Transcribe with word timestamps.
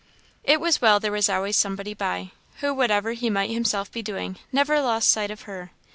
It 0.43 0.59
was 0.59 0.81
well 0.81 0.99
there 0.99 1.11
was 1.11 1.29
always 1.29 1.55
somebody 1.55 1.93
by, 1.93 2.31
who 2.61 2.73
whatever 2.73 3.11
he 3.11 3.29
might 3.29 3.51
himself 3.51 3.91
be 3.91 4.01
doing, 4.01 4.39
never 4.51 4.81
lost 4.81 5.11
sight 5.11 5.29
of 5.29 5.43
her. 5.43 5.69